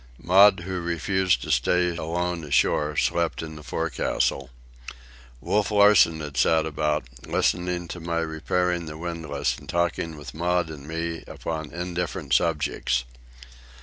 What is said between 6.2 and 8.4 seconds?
had sat about, listening to my